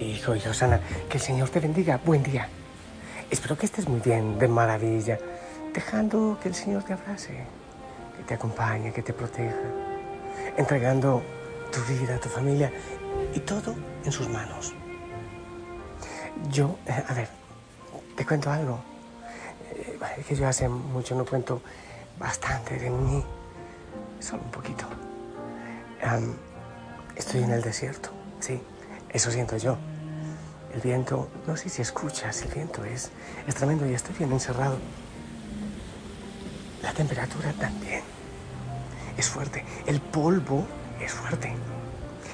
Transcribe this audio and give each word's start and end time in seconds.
Hijo 0.00 0.36
y 0.36 0.40
Rosana, 0.40 0.80
que 1.08 1.16
el 1.16 1.22
Señor 1.22 1.48
te 1.48 1.58
bendiga. 1.58 1.98
Buen 2.04 2.22
día. 2.22 2.48
Espero 3.30 3.56
que 3.56 3.66
estés 3.66 3.88
muy 3.88 4.00
bien, 4.00 4.38
de 4.38 4.46
maravilla, 4.46 5.18
dejando 5.72 6.38
que 6.42 6.48
el 6.48 6.54
Señor 6.54 6.82
te 6.82 6.92
abrace, 6.92 7.32
que 8.16 8.22
te 8.24 8.34
acompañe, 8.34 8.92
que 8.92 9.02
te 9.02 9.12
proteja, 9.12 9.56
entregando 10.56 11.22
tu 11.72 11.80
vida, 11.92 12.18
tu 12.18 12.28
familia 12.28 12.70
y 13.34 13.40
todo 13.40 13.74
en 14.04 14.12
sus 14.12 14.28
manos. 14.28 14.74
Yo, 16.50 16.76
eh, 16.86 17.04
a 17.08 17.14
ver, 17.14 17.28
te 18.16 18.24
cuento 18.26 18.50
algo. 18.50 18.78
Eh, 19.72 19.98
que 20.28 20.36
yo 20.36 20.46
hace 20.46 20.68
mucho 20.68 21.14
no 21.14 21.24
cuento 21.24 21.62
bastante 22.18 22.78
de 22.78 22.90
mí, 22.90 23.24
solo 24.20 24.42
un 24.42 24.50
poquito. 24.50 24.86
estoy 27.16 27.42
en 27.42 27.50
el 27.50 27.62
desierto, 27.62 28.10
sí, 28.40 28.60
eso 29.10 29.30
siento 29.30 29.56
yo. 29.56 29.76
El 30.74 30.80
viento, 30.80 31.28
no 31.46 31.56
sé 31.56 31.68
si 31.68 31.82
escuchas, 31.82 32.42
el 32.42 32.52
viento 32.52 32.84
es, 32.84 33.10
es 33.46 33.54
tremendo 33.54 33.86
y 33.86 33.94
estoy 33.94 34.14
bien 34.16 34.32
encerrado. 34.32 34.76
La 36.82 36.92
temperatura 36.92 37.52
también 37.54 38.02
es 39.16 39.28
fuerte, 39.28 39.64
el 39.86 40.00
polvo 40.00 40.66
es 41.00 41.12
fuerte. 41.12 41.54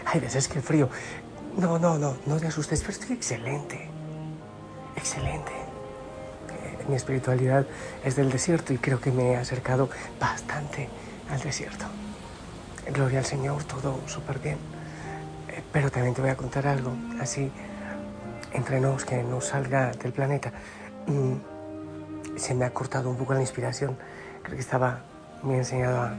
Hay 0.06 0.20
veces 0.20 0.48
que 0.48 0.58
el 0.58 0.64
frío, 0.64 0.88
no, 1.56 1.78
no, 1.78 1.98
no, 1.98 2.16
no 2.26 2.36
te 2.38 2.48
asustes, 2.48 2.80
pero 2.80 2.92
estoy 2.92 3.16
excelente, 3.16 3.88
excelente. 4.96 5.52
Eh, 5.52 6.84
mi 6.88 6.96
espiritualidad 6.96 7.66
es 8.04 8.16
del 8.16 8.30
desierto 8.30 8.72
y 8.72 8.78
creo 8.78 9.00
que 9.00 9.12
me 9.12 9.32
he 9.32 9.36
acercado 9.36 9.88
bastante 10.20 10.88
al 11.30 11.40
desierto. 11.40 11.86
Gloria 12.92 13.20
al 13.20 13.26
Señor, 13.26 13.62
todo 13.64 14.00
súper 14.06 14.38
bien. 14.40 14.58
Eh, 15.48 15.62
pero 15.72 15.90
también 15.90 16.14
te 16.14 16.20
voy 16.20 16.30
a 16.30 16.36
contar 16.36 16.66
algo, 16.66 16.92
así, 17.20 17.50
entre 18.54 18.80
nos, 18.80 19.04
que 19.04 19.22
no 19.22 19.40
salga 19.40 19.90
del 19.92 20.12
planeta. 20.12 20.52
Mm, 21.06 21.34
se 22.36 22.54
me 22.54 22.64
ha 22.64 22.70
cortado 22.70 23.10
un 23.10 23.16
poco 23.16 23.34
la 23.34 23.40
inspiración. 23.40 23.96
Creo 24.42 24.56
que 24.56 24.62
estaba 24.62 25.00
muy 25.42 25.56
enseñado 25.56 26.10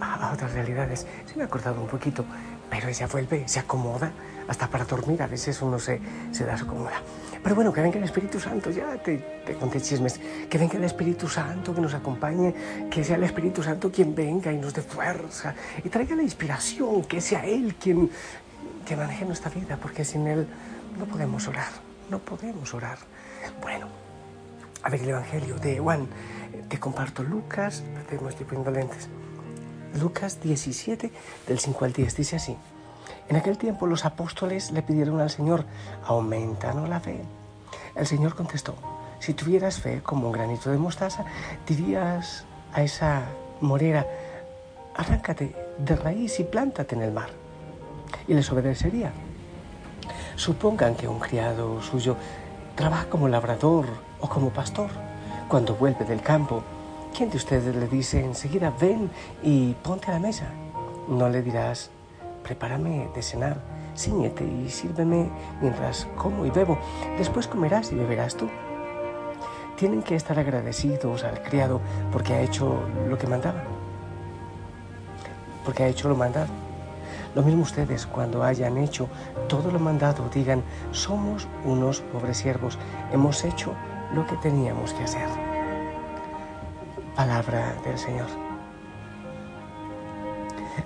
a, 0.00 0.30
otras 0.32 0.52
realidades. 0.52 1.06
Se 1.26 1.36
me 1.36 1.44
ha 1.44 1.48
cortado 1.48 1.80
un 1.80 1.86
poquito, 1.86 2.24
pero 2.68 2.88
ella 2.88 3.06
vuelve, 3.06 3.46
se 3.46 3.60
acomoda, 3.60 4.12
hasta 4.48 4.68
para 4.68 4.84
dormir 4.84 5.22
a 5.22 5.26
veces 5.26 5.60
uno 5.62 5.78
se, 5.78 6.00
se 6.32 6.44
acomoda. 6.50 7.00
Pero 7.42 7.54
bueno, 7.54 7.72
que 7.72 7.80
venga 7.80 7.98
el 7.98 8.04
Espíritu 8.04 8.40
Santo, 8.40 8.70
ya 8.70 8.96
te, 9.02 9.18
te 9.46 9.54
conté 9.54 9.80
chismes, 9.80 10.20
que 10.48 10.58
venga 10.58 10.76
el 10.76 10.84
Espíritu 10.84 11.28
Santo, 11.28 11.74
que 11.74 11.80
nos 11.80 11.94
acompañe, 11.94 12.54
que 12.90 13.04
sea 13.04 13.16
el 13.16 13.24
Espíritu 13.24 13.62
Santo 13.62 13.92
quien 13.92 14.14
venga 14.14 14.52
y 14.52 14.58
nos 14.58 14.74
dé 14.74 14.82
fuerza 14.82 15.54
y 15.84 15.88
traiga 15.88 16.16
la 16.16 16.22
inspiración, 16.22 17.04
que 17.04 17.20
sea 17.20 17.44
Él 17.44 17.76
quien, 17.76 18.10
que 18.84 18.96
maneje 18.96 19.24
nuestra 19.24 19.50
vida, 19.50 19.78
porque 19.80 20.04
sin 20.04 20.26
Él 20.26 20.46
no 20.98 21.06
podemos 21.06 21.48
orar, 21.48 21.72
no 22.10 22.18
podemos 22.18 22.72
orar. 22.74 22.98
Bueno, 23.60 23.88
a 24.82 24.88
ver 24.88 25.02
el 25.02 25.08
Evangelio 25.10 25.56
de 25.56 25.78
Juan, 25.78 26.08
te 26.68 26.78
comparto 26.78 27.22
Lucas, 27.22 27.82
me 28.10 28.28
estoy 28.28 28.46
poniendo 28.46 28.70
lentes. 28.70 29.08
Lucas 30.00 30.40
17, 30.40 31.12
del 31.46 31.58
5 31.58 31.84
al 31.84 31.92
10, 31.92 32.16
dice 32.16 32.36
así. 32.36 32.56
En 33.28 33.36
aquel 33.36 33.58
tiempo 33.58 33.86
los 33.86 34.04
apóstoles 34.04 34.70
le 34.72 34.82
pidieron 34.82 35.20
al 35.20 35.30
Señor, 35.30 35.64
aumentanos 36.04 36.88
la 36.88 37.00
fe. 37.00 37.22
El 37.94 38.06
Señor 38.06 38.34
contestó, 38.34 38.74
si 39.20 39.34
tuvieras 39.34 39.80
fe 39.80 40.02
como 40.02 40.26
un 40.26 40.32
granito 40.32 40.70
de 40.70 40.78
mostaza, 40.78 41.24
dirías 41.66 42.44
a 42.72 42.82
esa 42.82 43.22
morera, 43.60 44.06
arráncate 44.94 45.54
de 45.78 45.96
raíz 45.96 46.38
y 46.40 46.44
plántate 46.44 46.94
en 46.96 47.02
el 47.02 47.12
mar. 47.12 47.30
Y 48.28 48.34
les 48.34 48.50
obedecería. 48.50 49.12
Supongan 50.36 50.96
que 50.96 51.06
un 51.06 51.20
criado 51.20 51.80
suyo 51.80 52.16
trabaja 52.74 53.08
como 53.08 53.28
labrador 53.28 53.86
o 54.20 54.28
como 54.28 54.50
pastor. 54.50 54.90
Cuando 55.48 55.76
vuelve 55.76 56.04
del 56.04 56.22
campo, 56.22 56.62
¿quién 57.16 57.30
de 57.30 57.36
ustedes 57.36 57.74
le 57.74 57.86
dice 57.86 58.24
enseguida, 58.24 58.72
ven 58.80 59.10
y 59.42 59.74
ponte 59.74 60.10
a 60.10 60.14
la 60.14 60.18
mesa? 60.18 60.46
No 61.08 61.28
le 61.28 61.40
dirás, 61.40 61.90
prepárame 62.42 63.08
de 63.14 63.22
cenar, 63.22 63.58
ciñete 63.96 64.44
y 64.44 64.68
sírveme 64.70 65.30
mientras 65.60 66.08
como 66.16 66.44
y 66.44 66.50
bebo. 66.50 66.78
Después 67.16 67.46
comerás 67.46 67.92
y 67.92 67.94
beberás 67.94 68.34
tú. 68.34 68.48
Tienen 69.76 70.02
que 70.02 70.16
estar 70.16 70.38
agradecidos 70.38 71.22
al 71.22 71.42
criado 71.42 71.80
porque 72.10 72.32
ha 72.32 72.40
hecho 72.40 72.80
lo 73.08 73.16
que 73.16 73.28
mandaba. 73.28 73.62
Porque 75.64 75.84
ha 75.84 75.88
hecho 75.88 76.08
lo 76.08 76.16
mandado. 76.16 76.63
Lo 77.34 77.42
mismo 77.42 77.62
ustedes, 77.62 78.06
cuando 78.06 78.42
hayan 78.42 78.78
hecho 78.78 79.08
todo 79.48 79.70
lo 79.70 79.78
mandado, 79.78 80.28
digan, 80.28 80.62
somos 80.92 81.48
unos 81.64 82.00
pobres 82.00 82.36
siervos, 82.38 82.78
hemos 83.12 83.44
hecho 83.44 83.74
lo 84.14 84.26
que 84.26 84.36
teníamos 84.36 84.92
que 84.92 85.04
hacer. 85.04 85.28
Palabra 87.16 87.74
del 87.84 87.98
Señor. 87.98 88.28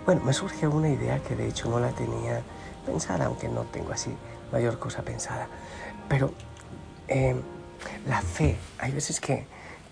Bueno, 0.05 0.23
me 0.25 0.33
surge 0.33 0.67
una 0.67 0.89
idea 0.89 1.19
que 1.19 1.37
de 1.37 1.49
hecho 1.49 1.69
no 1.69 1.81
la 1.81 1.91
tenía 1.91 2.41
pensada, 2.87 3.27
aunque 3.27 3.49
no 3.49 3.63
tengo 3.63 3.93
así 3.93 4.15
mayor 4.53 4.79
cosa 4.79 5.03
pensada. 5.03 5.49
Pero 6.09 6.33
eh, 7.09 7.37
la 8.07 8.21
fe, 8.23 8.57
hay 8.79 8.93
veces 8.93 9.21
que, 9.21 9.47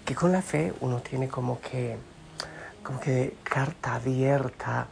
que 0.05 0.15
con 0.15 0.33
la 0.33 0.43
fe 0.43 0.73
uno 0.81 1.01
tiene 1.01 1.29
como 1.29 1.61
que, 1.61 1.97
como 2.83 3.01
que 3.01 3.37
carta 3.43 3.95
abierta 3.95 4.87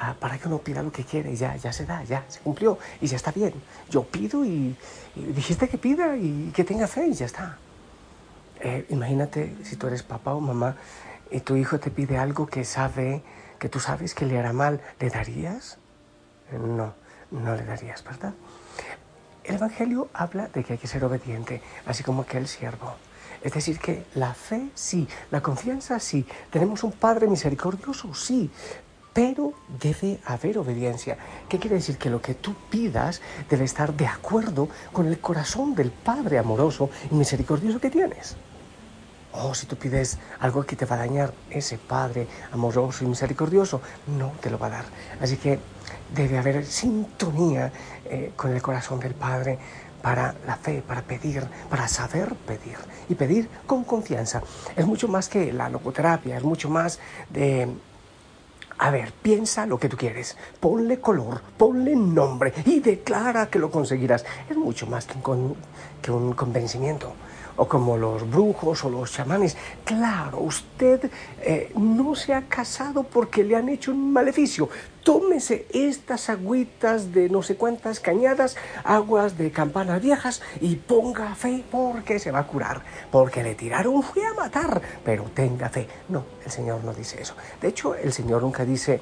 Ah, 0.00 0.14
para 0.18 0.38
que 0.38 0.46
uno 0.46 0.58
pida 0.58 0.82
lo 0.82 0.92
que 0.92 1.02
quiere, 1.02 1.34
ya, 1.34 1.56
ya 1.56 1.72
se 1.72 1.84
da, 1.84 2.04
ya 2.04 2.24
se 2.28 2.38
cumplió 2.40 2.78
y 3.00 3.08
ya 3.08 3.16
está 3.16 3.32
bien. 3.32 3.52
Yo 3.90 4.04
pido 4.04 4.44
y, 4.44 4.76
dijiste 5.16 5.68
que 5.68 5.76
pida 5.76 6.16
y 6.16 6.52
que 6.54 6.62
tenga 6.62 6.86
fe 6.86 7.08
y 7.08 7.14
ya 7.14 7.26
está. 7.26 7.58
Eh, 8.60 8.86
imagínate 8.90 9.56
si 9.64 9.74
tú 9.76 9.88
eres 9.88 10.04
papá 10.04 10.34
o 10.34 10.40
mamá 10.40 10.76
y 11.32 11.40
tu 11.40 11.56
hijo 11.56 11.80
te 11.80 11.90
pide 11.90 12.16
algo 12.16 12.46
que 12.46 12.64
sabe, 12.64 13.22
que 13.58 13.68
tú 13.68 13.80
sabes 13.80 14.14
que 14.14 14.24
le 14.24 14.38
hará 14.38 14.52
mal, 14.52 14.80
¿le 15.00 15.10
darías? 15.10 15.78
No, 16.52 16.94
no 17.32 17.56
le 17.56 17.64
darías, 17.64 18.04
¿verdad? 18.04 18.34
El 19.42 19.56
Evangelio 19.56 20.08
habla 20.12 20.46
de 20.48 20.62
que 20.62 20.74
hay 20.74 20.78
que 20.78 20.86
ser 20.86 21.04
obediente, 21.04 21.60
así 21.86 22.04
como 22.04 22.22
aquel 22.22 22.46
siervo. 22.46 22.94
Es 23.42 23.52
decir, 23.52 23.78
que 23.78 24.04
la 24.14 24.34
fe 24.34 24.68
sí, 24.74 25.08
la 25.30 25.40
confianza 25.40 25.98
sí, 25.98 26.26
tenemos 26.50 26.84
un 26.84 26.92
Padre 26.92 27.26
misericordioso 27.26 28.14
sí, 28.14 28.50
pero 29.18 29.52
debe 29.82 30.20
haber 30.26 30.58
obediencia. 30.58 31.18
¿Qué 31.48 31.58
quiere 31.58 31.74
decir? 31.74 31.98
Que 31.98 32.08
lo 32.08 32.22
que 32.22 32.34
tú 32.34 32.54
pidas 32.70 33.20
debe 33.50 33.64
estar 33.64 33.92
de 33.92 34.06
acuerdo 34.06 34.68
con 34.92 35.08
el 35.08 35.18
corazón 35.18 35.74
del 35.74 35.90
Padre 35.90 36.38
amoroso 36.38 36.88
y 37.10 37.16
misericordioso 37.16 37.80
que 37.80 37.90
tienes. 37.90 38.36
Oh, 39.32 39.56
si 39.56 39.66
tú 39.66 39.74
pides 39.74 40.18
algo 40.38 40.64
que 40.64 40.76
te 40.76 40.84
va 40.86 40.94
a 40.94 40.98
dañar, 41.00 41.34
ese 41.50 41.78
Padre 41.78 42.28
amoroso 42.52 43.04
y 43.04 43.08
misericordioso 43.08 43.80
no 44.06 44.34
te 44.40 44.50
lo 44.50 44.58
va 44.60 44.68
a 44.68 44.70
dar. 44.70 44.84
Así 45.20 45.36
que 45.36 45.58
debe 46.14 46.38
haber 46.38 46.64
sintonía 46.64 47.72
eh, 48.04 48.30
con 48.36 48.52
el 48.52 48.62
corazón 48.62 49.00
del 49.00 49.14
Padre 49.14 49.58
para 50.00 50.36
la 50.46 50.54
fe, 50.54 50.80
para 50.86 51.02
pedir, 51.02 51.42
para 51.68 51.88
saber 51.88 52.36
pedir 52.46 52.76
y 53.08 53.16
pedir 53.16 53.48
con 53.66 53.82
confianza. 53.82 54.44
Es 54.76 54.86
mucho 54.86 55.08
más 55.08 55.28
que 55.28 55.52
la 55.52 55.68
logoterapia, 55.68 56.36
es 56.36 56.44
mucho 56.44 56.70
más 56.70 57.00
de 57.30 57.68
a 58.78 58.90
ver, 58.90 59.12
piensa 59.12 59.66
lo 59.66 59.78
que 59.78 59.88
tú 59.88 59.96
quieres, 59.96 60.36
ponle 60.60 61.00
color, 61.00 61.40
ponle 61.56 61.96
nombre 61.96 62.52
y 62.64 62.80
declara 62.80 63.50
que 63.50 63.58
lo 63.58 63.70
conseguirás. 63.70 64.24
Es 64.48 64.56
mucho 64.56 64.86
más 64.86 65.06
que 65.06 65.30
un, 65.30 65.56
que 66.00 66.12
un 66.12 66.32
convencimiento 66.32 67.12
o 67.58 67.68
como 67.68 67.98
los 67.98 68.28
brujos 68.28 68.84
o 68.84 68.88
los 68.88 69.12
chamanes. 69.12 69.56
Claro, 69.84 70.38
usted 70.38 71.10
eh, 71.42 71.70
no 71.76 72.14
se 72.14 72.32
ha 72.32 72.42
casado 72.42 73.02
porque 73.02 73.44
le 73.44 73.56
han 73.56 73.68
hecho 73.68 73.90
un 73.90 74.12
maleficio. 74.12 74.70
Tómese 75.02 75.66
estas 75.72 76.30
agüitas 76.30 77.12
de 77.12 77.28
no 77.28 77.42
sé 77.42 77.56
cuántas 77.56 78.00
cañadas, 78.00 78.56
aguas 78.84 79.36
de 79.36 79.50
campanas 79.50 80.00
viejas 80.00 80.40
y 80.60 80.76
ponga 80.76 81.34
fe 81.34 81.64
porque 81.70 82.18
se 82.18 82.30
va 82.30 82.40
a 82.40 82.46
curar. 82.46 82.82
Porque 83.10 83.42
le 83.42 83.54
tiraron 83.54 84.02
fue 84.02 84.24
a 84.24 84.34
matar, 84.34 84.80
pero 85.04 85.24
tenga 85.34 85.68
fe. 85.68 85.88
No, 86.08 86.24
el 86.44 86.50
Señor 86.50 86.84
no 86.84 86.94
dice 86.94 87.20
eso. 87.20 87.34
De 87.60 87.68
hecho, 87.68 87.94
el 87.94 88.12
Señor 88.12 88.42
nunca 88.42 88.64
dice 88.64 89.00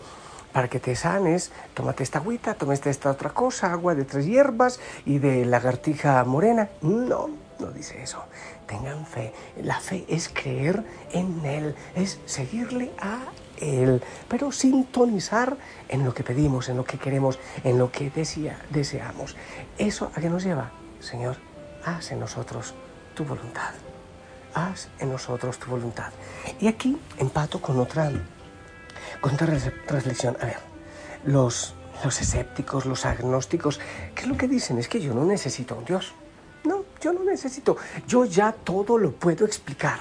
para 0.52 0.68
que 0.68 0.80
te 0.80 0.96
sanes, 0.96 1.52
tómate 1.74 2.02
esta 2.02 2.20
agüita, 2.20 2.54
tómate 2.54 2.88
esta 2.88 3.10
otra 3.10 3.28
cosa, 3.28 3.72
agua 3.72 3.94
de 3.94 4.04
tres 4.04 4.24
hierbas 4.24 4.80
y 5.04 5.18
de 5.18 5.44
lagartija 5.44 6.24
morena. 6.24 6.70
No, 6.80 7.28
no 7.58 7.70
dice 7.70 8.02
eso. 8.02 8.24
Tengan 8.66 9.06
fe. 9.06 9.32
La 9.62 9.80
fe 9.80 10.04
es 10.08 10.28
creer 10.28 10.84
en 11.12 11.44
Él, 11.44 11.74
es 11.94 12.18
seguirle 12.26 12.92
a 12.98 13.24
Él, 13.60 14.02
pero 14.28 14.52
sintonizar 14.52 15.56
en 15.88 16.04
lo 16.04 16.14
que 16.14 16.22
pedimos, 16.22 16.68
en 16.68 16.76
lo 16.76 16.84
que 16.84 16.98
queremos, 16.98 17.38
en 17.64 17.78
lo 17.78 17.90
que 17.90 18.10
deseamos. 18.10 19.36
¿Eso 19.78 20.10
a 20.14 20.20
qué 20.20 20.28
nos 20.28 20.44
lleva? 20.44 20.70
Señor, 21.00 21.36
haz 21.84 22.12
en 22.12 22.20
nosotros 22.20 22.74
tu 23.14 23.24
voluntad. 23.24 23.74
Haz 24.54 24.88
en 24.98 25.10
nosotros 25.10 25.58
tu 25.58 25.70
voluntad. 25.70 26.12
Y 26.60 26.68
aquí 26.68 26.98
empato 27.18 27.60
con 27.60 27.78
otra, 27.78 28.10
con 29.20 29.34
otra 29.34 29.46
reflexión. 29.88 30.36
A 30.40 30.46
ver, 30.46 30.58
los 31.24 31.74
los 32.04 32.20
escépticos, 32.20 32.84
los 32.86 33.06
agnósticos, 33.06 33.80
¿qué 34.14 34.22
es 34.22 34.28
lo 34.28 34.36
que 34.36 34.48
dicen? 34.48 34.78
Es 34.78 34.88
que 34.88 35.00
yo 35.00 35.14
no 35.14 35.24
necesito 35.24 35.74
a 35.74 35.78
un 35.78 35.84
Dios. 35.84 36.14
Yo 37.06 37.12
no 37.12 37.22
necesito. 37.22 37.76
Yo 38.08 38.24
ya 38.24 38.50
todo 38.50 38.98
lo 38.98 39.12
puedo 39.12 39.44
explicar. 39.44 40.00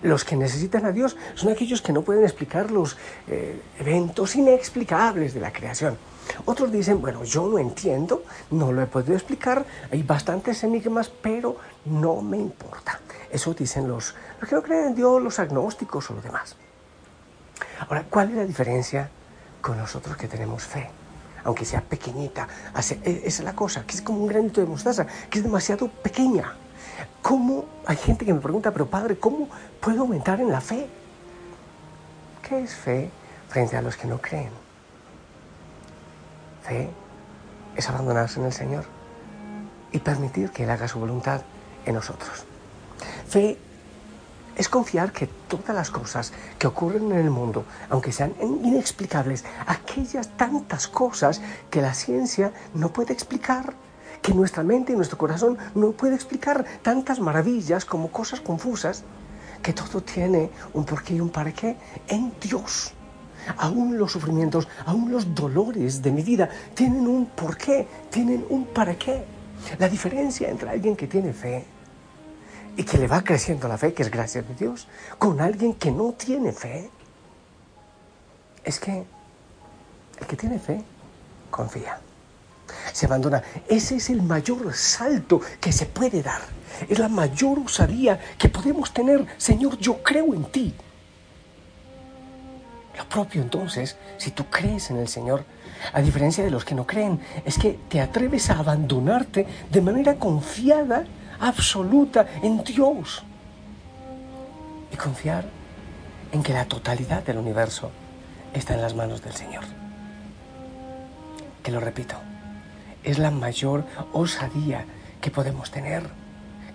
Los 0.00 0.24
que 0.24 0.34
necesitan 0.34 0.86
a 0.86 0.90
Dios 0.90 1.14
son 1.34 1.52
aquellos 1.52 1.82
que 1.82 1.92
no 1.92 2.00
pueden 2.00 2.24
explicar 2.24 2.70
los 2.70 2.96
eh, 3.28 3.60
eventos 3.78 4.34
inexplicables 4.34 5.34
de 5.34 5.40
la 5.40 5.52
creación. 5.52 5.98
Otros 6.46 6.72
dicen, 6.72 7.02
bueno, 7.02 7.22
yo 7.24 7.46
no 7.46 7.58
entiendo, 7.58 8.24
no 8.50 8.72
lo 8.72 8.80
he 8.80 8.86
podido 8.86 9.12
explicar, 9.12 9.66
hay 9.90 10.02
bastantes 10.02 10.64
enigmas, 10.64 11.10
pero 11.10 11.58
no 11.84 12.22
me 12.22 12.38
importa. 12.38 12.98
Eso 13.30 13.52
dicen 13.52 13.86
los, 13.86 14.14
los 14.40 14.48
que 14.48 14.54
no 14.54 14.62
creen 14.62 14.86
en 14.86 14.94
Dios, 14.94 15.22
los 15.22 15.38
agnósticos 15.38 16.10
o 16.10 16.14
los 16.14 16.24
demás. 16.24 16.56
Ahora, 17.80 18.06
¿cuál 18.08 18.30
es 18.30 18.36
la 18.36 18.46
diferencia 18.46 19.10
con 19.60 19.76
nosotros 19.76 20.16
que 20.16 20.28
tenemos 20.28 20.64
fe? 20.64 21.01
Aunque 21.44 21.64
sea 21.64 21.80
pequeñita, 21.80 22.48
e, 22.74 23.22
esa 23.24 23.26
es 23.26 23.40
la 23.40 23.54
cosa, 23.54 23.84
que 23.84 23.94
es 23.94 24.02
como 24.02 24.20
un 24.20 24.28
granito 24.28 24.60
de 24.60 24.66
mostaza, 24.66 25.06
que 25.28 25.38
es 25.38 25.44
demasiado 25.44 25.88
pequeña. 25.88 26.54
¿Cómo? 27.20 27.64
Hay 27.86 27.96
gente 27.96 28.24
que 28.24 28.34
me 28.34 28.40
pregunta, 28.40 28.70
pero 28.72 28.86
padre, 28.86 29.18
¿cómo 29.18 29.48
puedo 29.80 30.02
aumentar 30.02 30.40
en 30.40 30.50
la 30.50 30.60
fe? 30.60 30.88
¿Qué 32.48 32.62
es 32.62 32.74
fe 32.74 33.10
frente 33.48 33.76
a 33.76 33.82
los 33.82 33.96
que 33.96 34.06
no 34.06 34.20
creen? 34.20 34.50
Fe 36.62 36.90
es 37.76 37.88
abandonarse 37.88 38.40
en 38.40 38.46
el 38.46 38.52
Señor 38.52 38.84
y 39.92 39.98
permitir 39.98 40.50
que 40.50 40.64
Él 40.64 40.70
haga 40.70 40.88
su 40.88 40.98
voluntad 40.98 41.42
en 41.84 41.94
nosotros. 41.94 42.44
Fe 43.28 43.58
es 44.56 44.68
confiar 44.68 45.12
que 45.12 45.26
todas 45.26 45.74
las 45.74 45.90
cosas 45.90 46.32
que 46.58 46.66
ocurren 46.66 47.12
en 47.12 47.18
el 47.18 47.30
mundo, 47.30 47.64
aunque 47.90 48.12
sean 48.12 48.34
inexplicables, 48.40 49.44
aquellas 49.66 50.36
tantas 50.36 50.88
cosas 50.88 51.40
que 51.70 51.82
la 51.82 51.94
ciencia 51.94 52.52
no 52.74 52.92
puede 52.92 53.12
explicar, 53.12 53.74
que 54.20 54.34
nuestra 54.34 54.62
mente 54.62 54.92
y 54.92 54.96
nuestro 54.96 55.18
corazón 55.18 55.58
no 55.74 55.92
puede 55.92 56.14
explicar, 56.14 56.64
tantas 56.82 57.20
maravillas 57.20 57.84
como 57.84 58.10
cosas 58.10 58.40
confusas, 58.40 59.04
que 59.62 59.72
todo 59.72 60.02
tiene 60.02 60.50
un 60.74 60.84
porqué 60.84 61.14
y 61.14 61.20
un 61.20 61.30
para 61.30 61.52
qué 61.52 61.76
en 62.08 62.32
Dios. 62.40 62.92
Aún 63.56 63.98
los 63.98 64.12
sufrimientos, 64.12 64.68
aún 64.86 65.10
los 65.10 65.34
dolores 65.34 66.02
de 66.02 66.12
mi 66.12 66.22
vida 66.22 66.48
tienen 66.74 67.06
un 67.08 67.26
porqué, 67.26 67.88
tienen 68.10 68.44
un 68.48 68.66
para 68.66 68.94
qué. 68.94 69.24
La 69.78 69.88
diferencia 69.88 70.48
entre 70.48 70.70
alguien 70.70 70.96
que 70.96 71.06
tiene 71.06 71.32
fe 71.32 71.64
y 72.76 72.84
que 72.84 72.98
le 72.98 73.06
va 73.06 73.22
creciendo 73.22 73.68
la 73.68 73.78
fe, 73.78 73.92
que 73.92 74.02
es 74.02 74.10
gracia 74.10 74.42
de 74.42 74.54
Dios, 74.54 74.88
con 75.18 75.40
alguien 75.40 75.74
que 75.74 75.90
no 75.90 76.12
tiene 76.12 76.52
fe, 76.52 76.90
es 78.64 78.78
que 78.78 79.04
el 80.20 80.26
que 80.26 80.36
tiene 80.36 80.58
fe 80.58 80.82
confía, 81.50 81.98
se 82.92 83.06
abandona. 83.06 83.42
Ese 83.68 83.96
es 83.96 84.10
el 84.10 84.22
mayor 84.22 84.72
salto 84.74 85.40
que 85.60 85.72
se 85.72 85.86
puede 85.86 86.22
dar. 86.22 86.40
Es 86.88 86.98
la 86.98 87.08
mayor 87.08 87.58
osadía 87.58 88.18
que 88.38 88.48
podemos 88.48 88.92
tener. 88.92 89.26
Señor, 89.36 89.78
yo 89.78 90.02
creo 90.02 90.32
en 90.34 90.44
ti. 90.44 90.74
Lo 92.96 93.08
propio 93.08 93.42
entonces, 93.42 93.96
si 94.18 94.30
tú 94.30 94.46
crees 94.46 94.90
en 94.90 94.98
el 94.98 95.08
Señor, 95.08 95.44
a 95.92 96.00
diferencia 96.00 96.44
de 96.44 96.50
los 96.50 96.64
que 96.64 96.74
no 96.74 96.86
creen, 96.86 97.20
es 97.44 97.58
que 97.58 97.78
te 97.88 98.00
atreves 98.00 98.50
a 98.50 98.58
abandonarte 98.58 99.46
de 99.70 99.80
manera 99.80 100.14
confiada 100.16 101.04
absoluta 101.42 102.26
en 102.42 102.62
Dios 102.62 103.24
y 104.92 104.96
confiar 104.96 105.44
en 106.30 106.42
que 106.42 106.52
la 106.52 106.66
totalidad 106.66 107.24
del 107.24 107.38
universo 107.38 107.90
está 108.54 108.74
en 108.74 108.80
las 108.80 108.94
manos 108.94 109.22
del 109.22 109.34
Señor. 109.34 109.64
Que 111.62 111.72
lo 111.72 111.80
repito, 111.80 112.14
es 113.02 113.18
la 113.18 113.32
mayor 113.32 113.84
osadía 114.12 114.84
que 115.20 115.30
podemos 115.30 115.70
tener, 115.70 116.04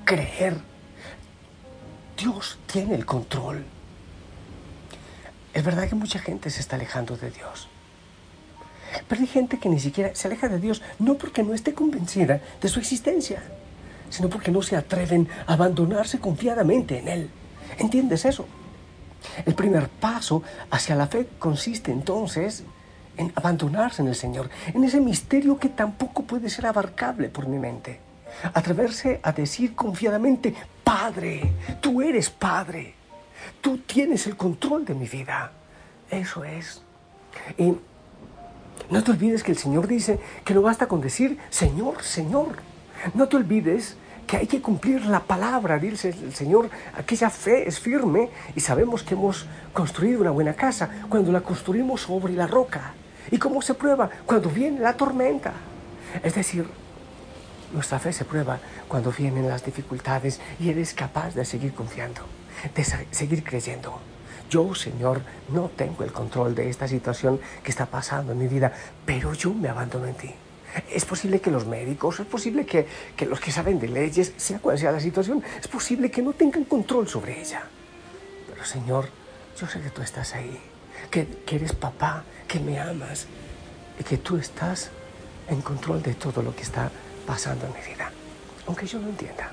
creer. 0.03 0.57
Dios 2.17 2.59
tiene 2.67 2.95
el 2.95 3.05
control. 3.05 3.63
Es 5.53 5.63
verdad 5.63 5.87
que 5.87 5.95
mucha 5.95 6.19
gente 6.19 6.49
se 6.49 6.59
está 6.59 6.75
alejando 6.75 7.15
de 7.15 7.31
Dios. 7.31 7.69
Pero 9.07 9.21
hay 9.21 9.27
gente 9.27 9.59
que 9.59 9.69
ni 9.69 9.79
siquiera 9.79 10.13
se 10.13 10.27
aleja 10.27 10.49
de 10.49 10.59
Dios 10.59 10.81
no 10.99 11.15
porque 11.15 11.43
no 11.43 11.53
esté 11.53 11.73
convencida 11.73 12.41
de 12.61 12.69
su 12.69 12.79
existencia, 12.79 13.41
sino 14.09 14.29
porque 14.29 14.51
no 14.51 14.61
se 14.61 14.75
atreven 14.75 15.27
a 15.45 15.53
abandonarse 15.53 16.19
confiadamente 16.19 16.99
en 16.99 17.07
Él. 17.07 17.29
¿Entiendes 17.77 18.25
eso? 18.25 18.45
El 19.45 19.55
primer 19.55 19.89
paso 19.89 20.43
hacia 20.69 20.95
la 20.95 21.07
fe 21.07 21.27
consiste 21.39 21.91
entonces 21.91 22.63
en 23.17 23.31
abandonarse 23.35 24.01
en 24.01 24.07
el 24.07 24.15
Señor, 24.15 24.49
en 24.73 24.83
ese 24.83 25.01
misterio 25.01 25.57
que 25.57 25.69
tampoco 25.69 26.23
puede 26.23 26.49
ser 26.49 26.67
abarcable 26.67 27.29
por 27.29 27.47
mi 27.47 27.57
mente. 27.57 27.99
Atreverse 28.53 29.19
a 29.23 29.31
decir 29.31 29.75
confiadamente, 29.75 30.53
Padre, 30.83 31.51
tú 31.81 32.01
eres 32.01 32.29
Padre, 32.29 32.93
tú 33.61 33.79
tienes 33.79 34.27
el 34.27 34.37
control 34.37 34.85
de 34.85 34.93
mi 34.93 35.07
vida. 35.07 35.51
Eso 36.09 36.43
es. 36.43 36.81
Y 37.57 37.75
no 38.89 39.03
te 39.03 39.11
olvides 39.11 39.43
que 39.43 39.51
el 39.51 39.57
Señor 39.57 39.87
dice 39.87 40.19
que 40.45 40.53
no 40.53 40.61
basta 40.61 40.87
con 40.87 41.01
decir, 41.01 41.37
Señor, 41.49 42.03
Señor. 42.03 42.76
No 43.13 43.27
te 43.27 43.37
olvides 43.37 43.97
que 44.27 44.37
hay 44.37 44.47
que 44.47 44.61
cumplir 44.61 45.05
la 45.05 45.21
palabra, 45.21 45.79
dice 45.79 46.09
el 46.09 46.35
Señor, 46.35 46.69
aquella 46.95 47.29
fe 47.29 47.67
es 47.67 47.79
firme 47.79 48.29
y 48.55 48.59
sabemos 48.59 49.01
que 49.01 49.13
hemos 49.13 49.47
construido 49.73 50.21
una 50.21 50.31
buena 50.31 50.53
casa 50.53 50.89
cuando 51.07 51.31
la 51.31 51.41
construimos 51.41 52.01
sobre 52.01 52.33
la 52.33 52.45
roca. 52.45 52.93
¿Y 53.31 53.37
cómo 53.37 53.61
se 53.61 53.73
prueba? 53.73 54.09
Cuando 54.25 54.49
viene 54.49 54.81
la 54.81 54.93
tormenta. 54.93 55.53
Es 56.23 56.35
decir, 56.35 56.67
nuestra 57.73 57.99
fe 57.99 58.13
se 58.13 58.25
prueba 58.25 58.59
cuando 58.87 59.11
vienen 59.11 59.47
las 59.47 59.65
dificultades 59.65 60.39
y 60.59 60.69
eres 60.69 60.93
capaz 60.93 61.33
de 61.33 61.45
seguir 61.45 61.73
confiando, 61.73 62.21
de 62.75 62.83
seguir 63.11 63.43
creyendo. 63.43 63.99
Yo, 64.49 64.73
Señor, 64.75 65.21
no 65.49 65.69
tengo 65.75 66.03
el 66.03 66.13
control 66.13 66.55
de 66.55 66.69
esta 66.69 66.87
situación 66.87 67.39
que 67.63 67.71
está 67.71 67.85
pasando 67.85 68.31
en 68.31 68.39
mi 68.39 68.47
vida, 68.47 68.73
pero 69.05 69.33
yo 69.33 69.53
me 69.53 69.67
abandono 69.67 70.07
en 70.07 70.15
ti. 70.15 70.33
Es 70.91 71.05
posible 71.05 71.39
que 71.39 71.51
los 71.51 71.65
médicos, 71.65 72.19
es 72.19 72.25
posible 72.25 72.65
que, 72.65 72.87
los 73.25 73.39
que 73.39 73.51
saben 73.51 73.79
de 73.79 73.87
leyes, 73.87 74.33
sea 74.37 74.59
cual 74.59 74.77
sea 74.77 74.91
la 74.91 74.99
situación, 74.99 75.43
es 75.59 75.67
posible 75.67 76.11
que 76.11 76.21
no 76.21 76.33
tengan 76.33 76.65
control 76.65 77.07
sobre 77.07 77.39
ella. 77.41 77.63
Pero 78.49 78.63
Señor, 78.63 79.09
yo 79.59 79.67
sé 79.67 79.81
que 79.81 79.89
tú 79.89 80.01
estás 80.01 80.33
ahí, 80.35 80.59
que, 81.09 81.27
que 81.45 81.55
eres 81.55 81.73
papá, 81.73 82.23
que 82.47 82.59
me 82.59 82.79
amas 82.79 83.27
y 83.99 84.03
que 84.03 84.17
tú 84.17 84.37
estás 84.37 84.91
en 85.49 85.61
control 85.61 86.03
de 86.03 86.13
todo 86.13 86.41
lo 86.41 86.55
que 86.55 86.61
está 86.61 86.91
pasando 87.25 87.65
en 87.65 87.73
mi 87.73 87.93
vida. 87.93 88.11
Aunque 88.67 88.85
yo 88.85 88.99
no 88.99 89.07
entienda, 89.07 89.51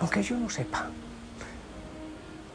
aunque 0.00 0.22
yo 0.22 0.36
no 0.36 0.48
sepa. 0.48 0.88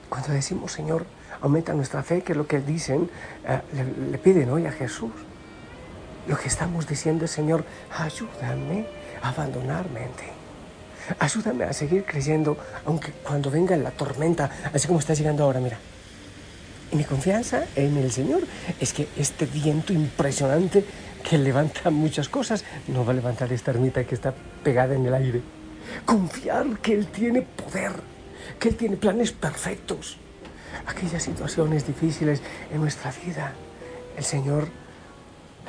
Cuando 0.10 0.30
decimos, 0.30 0.72
Señor, 0.72 1.06
aumenta 1.42 1.74
nuestra 1.74 2.04
fe, 2.04 2.24
que 2.24 2.32
es 2.32 2.38
lo 2.38 2.48
que 2.48 2.60
dicen, 2.60 3.10
eh, 3.46 3.62
le, 3.74 4.12
le, 4.12 4.18
piden 4.18 4.50
hoy 4.50 4.66
a 4.66 4.72
Jesús. 4.72 5.12
Lo 6.30 6.38
que 6.38 6.48
estamos 6.48 6.88
diciendo 6.88 7.26
es, 7.26 7.32
Señor, 7.32 7.66
ayúdame 7.98 8.86
a 9.24 9.30
abandonarme 9.30 10.04
en 10.04 10.12
ti. 10.12 10.26
Ayúdame 11.18 11.64
a 11.64 11.74
seguir 11.74 12.06
creyendo, 12.06 12.56
aunque 12.86 13.12
cuando 13.12 13.50
venga 13.50 13.76
la 13.76 13.90
tormenta, 13.90 14.52
así 14.72 14.86
como 14.86 15.00
está 15.00 15.16
llegando 15.16 15.44
ahora, 15.44 15.60
mira. 15.60 15.80
Y 16.92 16.98
mi 16.98 17.04
confianza 17.04 17.66
en 17.76 17.98
el 17.98 18.12
Señor 18.12 18.44
es 18.80 18.94
que 18.94 19.08
este 19.18 19.48
viento 19.48 19.92
impresionante 19.92 20.86
que 21.28 21.40
levanta 21.40 21.90
muchas 21.90 22.30
cosas 22.30 22.64
no 22.88 23.04
va 23.04 23.14
a 23.14 23.16
levantar 23.16 23.52
esta 23.52 23.72
ermita 23.72 24.04
que 24.04 24.14
está 24.14 24.32
pegada 24.64 24.94
en 24.94 25.08
el 25.08 25.16
aire. 25.16 25.42
Confiar 26.06 26.78
que 26.78 26.94
Él 26.94 27.08
tiene 27.08 27.42
poder, 27.42 27.94
que 28.60 28.70
Él 28.70 28.76
tiene 28.76 28.98
planes 28.98 29.32
perfectos. 29.32 30.20
Aquellas 30.86 31.24
situaciones 31.24 31.88
difíciles 31.88 32.44
en 32.72 32.82
nuestra 32.82 33.12
vida, 33.26 33.54
el 34.16 34.24
Señor 34.24 34.68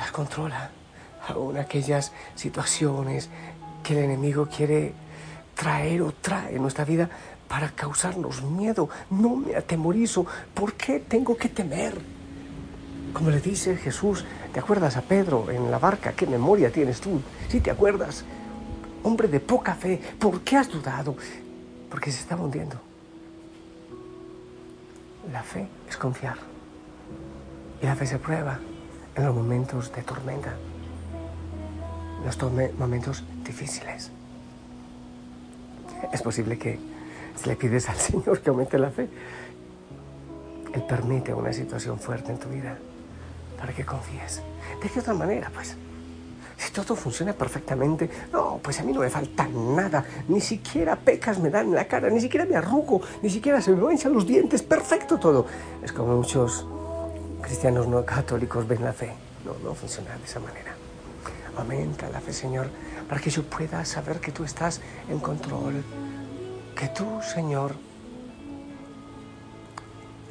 las 0.01 0.11
controla. 0.11 0.71
Aún 1.27 1.57
aquellas 1.57 2.11
situaciones 2.33 3.29
que 3.83 3.93
el 3.93 4.05
enemigo 4.05 4.47
quiere 4.47 4.93
traer 5.53 6.01
o 6.01 6.11
trae 6.11 6.55
en 6.55 6.61
nuestra 6.63 6.83
vida 6.85 7.07
para 7.47 7.69
causarnos 7.69 8.41
miedo. 8.41 8.89
No 9.11 9.35
me 9.35 9.55
atemorizo. 9.55 10.25
¿Por 10.55 10.73
qué 10.73 11.01
tengo 11.01 11.37
que 11.37 11.49
temer? 11.49 11.93
Como 13.13 13.29
le 13.29 13.39
dice 13.39 13.77
Jesús, 13.77 14.25
¿te 14.51 14.59
acuerdas 14.59 14.97
a 14.97 15.03
Pedro 15.03 15.51
en 15.51 15.69
la 15.69 15.77
barca? 15.77 16.13
¿Qué 16.13 16.25
memoria 16.25 16.71
tienes 16.71 16.99
tú? 16.99 17.21
Si 17.47 17.61
te 17.61 17.69
acuerdas, 17.69 18.25
hombre 19.03 19.27
de 19.27 19.39
poca 19.39 19.75
fe, 19.75 20.01
¿por 20.17 20.41
qué 20.41 20.57
has 20.57 20.67
dudado? 20.67 21.15
Porque 21.91 22.11
se 22.11 22.21
estaba 22.21 22.43
hundiendo. 22.43 22.77
La 25.31 25.43
fe 25.43 25.67
es 25.87 25.95
confiar. 25.95 26.37
Y 27.83 27.85
la 27.85 27.95
fe 27.95 28.07
se 28.07 28.17
prueba 28.17 28.59
en 29.15 29.25
los 29.25 29.35
momentos 29.35 29.91
de 29.93 30.01
tormenta, 30.03 30.55
en 32.19 32.25
los 32.25 32.73
momentos 32.77 33.23
difíciles. 33.43 34.11
Es 36.11 36.21
posible 36.21 36.57
que 36.57 36.79
si 37.35 37.49
le 37.49 37.55
pides 37.55 37.89
al 37.89 37.95
Señor 37.97 38.41
que 38.41 38.49
aumente 38.49 38.77
la 38.77 38.89
fe, 38.89 39.09
Él 40.73 40.83
permite 40.83 41.33
una 41.33 41.53
situación 41.53 41.99
fuerte 41.99 42.31
en 42.31 42.39
tu 42.39 42.49
vida 42.49 42.77
para 43.57 43.73
que 43.73 43.85
confíes. 43.85 44.41
¿De 44.81 44.89
qué 44.89 44.99
otra 44.99 45.13
manera? 45.13 45.51
Pues 45.53 45.75
Si 46.57 46.71
todo 46.71 46.95
funciona 46.95 47.33
perfectamente, 47.33 48.09
no, 48.31 48.59
pues 48.61 48.79
a 48.79 48.83
mí 48.83 48.93
no 48.93 49.01
me 49.01 49.09
falta 49.09 49.47
nada. 49.47 50.05
Ni 50.27 50.41
siquiera 50.41 50.95
pecas 50.95 51.39
me 51.39 51.49
dan 51.49 51.67
en 51.67 51.75
la 51.75 51.85
cara, 51.85 52.09
ni 52.09 52.21
siquiera 52.21 52.45
me 52.45 52.55
arrugo, 52.55 53.01
ni 53.21 53.29
siquiera 53.29 53.61
se 53.61 53.71
me 53.71 53.81
manchan 53.81 54.13
los 54.13 54.25
dientes. 54.25 54.61
Perfecto 54.63 55.17
todo. 55.17 55.45
Es 55.83 55.91
como 55.91 56.15
muchos 56.15 56.65
cristianos 57.41 57.87
no 57.87 58.05
católicos 58.05 58.67
ven 58.67 58.83
la 58.83 58.93
fe. 58.93 59.13
No, 59.45 59.53
no 59.63 59.73
funciona 59.73 60.15
de 60.17 60.23
esa 60.23 60.39
manera. 60.39 60.75
Aumenta 61.57 62.09
la 62.09 62.21
fe, 62.21 62.31
Señor, 62.31 62.69
para 63.09 63.19
que 63.19 63.29
yo 63.29 63.43
pueda 63.43 63.83
saber 63.85 64.19
que 64.19 64.31
tú 64.31 64.43
estás 64.43 64.81
en 65.09 65.19
control. 65.19 65.83
Que 66.75 66.87
tú, 66.87 67.19
Señor, 67.21 67.75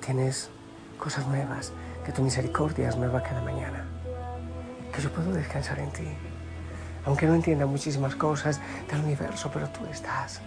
tienes 0.00 0.50
cosas 0.98 1.26
nuevas, 1.26 1.72
que 2.04 2.12
tu 2.12 2.22
misericordia 2.22 2.88
es 2.88 2.96
nueva 2.96 3.22
cada 3.22 3.42
mañana, 3.42 3.84
que 4.92 5.00
yo 5.00 5.10
puedo 5.12 5.32
descansar 5.32 5.78
en 5.78 5.90
ti, 5.92 6.08
aunque 7.06 7.26
no 7.26 7.34
entienda 7.34 7.66
muchísimas 7.66 8.16
cosas 8.16 8.60
del 8.90 9.00
universo, 9.04 9.50
pero 9.52 9.68
tú 9.68 9.86
estás. 9.86 10.40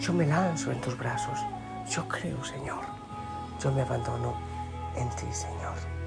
Yo 0.00 0.12
me 0.12 0.26
lanzo 0.26 0.72
en 0.72 0.80
tus 0.80 0.98
brazos, 0.98 1.38
yo 1.88 2.08
creo, 2.08 2.44
Señor, 2.44 2.84
yo 3.62 3.72
me 3.72 3.82
abandono 3.82 4.51
en 4.96 5.08
ti, 5.10 5.26
Señor. 5.32 6.01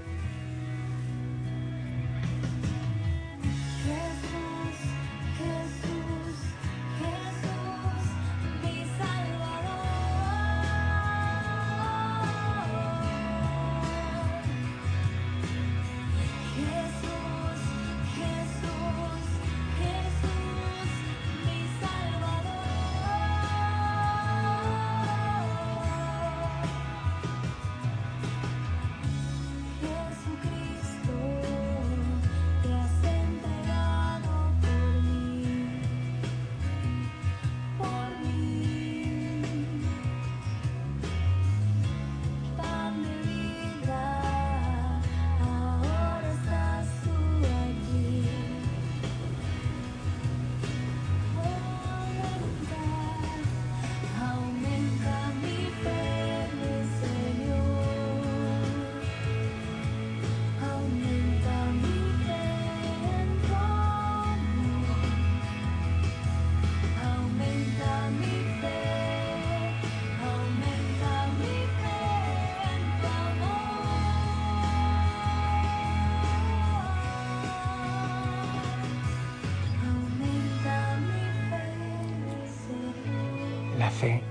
Fe, 83.96 84.22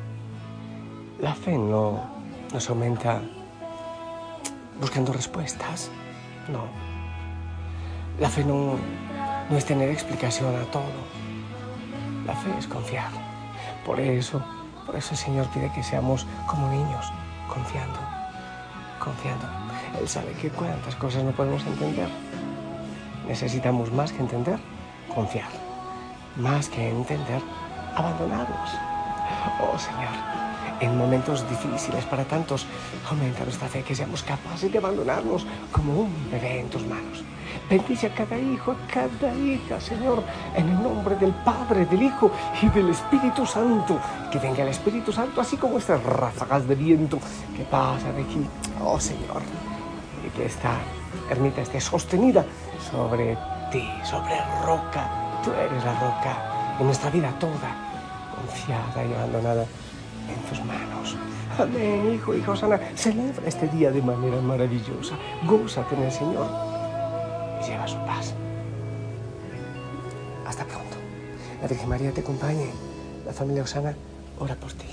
la 1.21 1.35
fe 1.35 1.57
no 1.57 2.05
nos 2.53 2.69
aumenta 2.69 3.23
buscando 4.79 5.13
respuestas, 5.13 5.91
no. 6.49 6.65
La 8.21 8.29
fe 8.29 8.45
no, 8.45 8.77
no 9.49 9.57
es 9.57 9.65
tener 9.65 9.89
explicación 9.89 10.55
a 10.55 10.65
todo. 10.71 11.01
La 12.27 12.35
fe 12.35 12.51
es 12.59 12.67
confiar. 12.67 13.11
Por 13.87 14.01
eso, 14.01 14.45
por 14.85 14.97
eso 14.97 15.13
el 15.13 15.19
Señor 15.19 15.47
pide 15.49 15.73
que 15.73 15.83
seamos 15.83 16.27
como 16.47 16.69
niños, 16.69 17.07
confiando, 17.49 17.99
confiando. 19.03 19.47
Él 19.99 20.07
sabe 20.07 20.33
que 20.33 20.51
cuántas 20.51 20.95
cosas 20.97 21.25
no 21.25 21.33
podemos 21.33 21.65
entender. 21.67 22.09
Necesitamos 23.27 23.91
más 23.93 24.13
que 24.13 24.21
entender, 24.21 24.59
confiar. 25.15 25.49
Más 26.37 26.69
que 26.69 26.91
entender, 26.91 27.41
abandonarnos. 27.97 28.94
Oh 29.61 29.79
Señor, 29.79 30.15
en 30.81 30.99
momentos 30.99 31.49
difíciles 31.49 32.05
para 32.05 32.25
tantos, 32.25 32.67
aumenta 33.09 33.45
nuestra 33.45 33.69
fe, 33.69 33.83
que 33.83 33.95
seamos 33.95 34.23
capaces 34.23 34.71
de 34.71 34.79
abandonarnos 34.79 35.47
como 35.73 36.01
un 36.01 36.31
bebé 36.31 36.61
en 36.61 36.69
tus 36.69 36.85
manos. 36.87 37.25
Bendice 37.71 38.09
a 38.09 38.15
cada 38.15 38.37
hijo, 38.37 38.73
a 38.73 38.93
cada 38.93 39.35
hija, 39.35 39.81
Señor, 39.81 40.23
en 40.55 40.69
el 40.69 40.83
nombre 40.83 41.17
del 41.17 41.33
Padre, 41.33 41.87
del 41.87 42.03
Hijo 42.03 42.31
y 42.61 42.69
del 42.69 42.91
Espíritu 42.91 43.47
Santo. 43.47 43.99
Que 44.31 44.39
venga 44.39 44.63
el 44.63 44.69
Espíritu 44.69 45.13
Santo, 45.13 45.41
así 45.41 45.57
como 45.57 45.79
estas 45.79 46.03
ráfagas 46.03 46.67
de 46.67 46.75
viento 46.75 47.19
que 47.57 47.65
pasa 47.65 48.13
de 48.13 48.23
aquí. 48.23 48.47
Oh 48.83 48.99
Señor, 49.01 49.43
y 50.27 50.31
que 50.37 50.47
esta 50.47 50.73
ermita 51.31 51.63
esté 51.63 51.81
sostenida 51.81 52.45
sobre 52.91 53.39
ti, 53.71 53.89
sobre 54.03 54.37
roca. 54.63 55.41
Tú 55.43 55.53
eres 55.53 55.85
la 55.85 55.95
roca 55.95 56.77
en 56.81 56.87
nuestra 56.87 57.11
vida 57.11 57.31
toda 57.39 57.84
confiada 58.45 59.05
y 59.05 59.13
abandonada 59.13 59.67
en 60.29 60.49
tus 60.49 60.65
manos. 60.65 61.17
Amén, 61.59 62.15
hijo, 62.15 62.35
hijo 62.35 62.57
sana. 62.57 62.81
Celebra 62.97 63.47
este 63.47 63.69
día 63.69 63.91
de 63.91 64.03
manera 64.03 64.41
maravillosa. 64.41 65.15
Gózate 65.47 65.95
en 65.95 66.03
el 66.03 66.13
Señor 66.13 66.47
y 67.61 67.67
lleva 67.67 67.87
su 67.87 67.99
paz. 67.99 68.35
Hasta 70.47 70.65
pronto. 70.65 70.97
La 71.63 71.69
Virgen 71.69 71.89
María 71.89 72.13
te 72.13 72.21
acompañe. 72.21 72.71
La 73.25 73.33
familia 73.33 73.63
Osana 73.63 73.95
ora 74.39 74.55
por 74.57 74.73
ti. 74.73 74.87